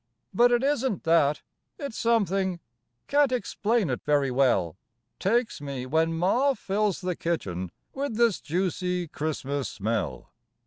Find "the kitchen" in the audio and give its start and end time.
7.01-7.69